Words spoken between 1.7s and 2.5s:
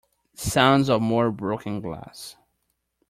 glass.